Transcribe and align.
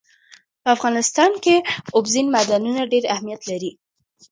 په 0.61 0.67
افغانستان 0.75 1.31
کې 1.43 1.55
اوبزین 1.95 2.27
معدنونه 2.35 2.81
ډېر 2.93 3.03
اهمیت 3.13 3.41
لري. 3.49 3.71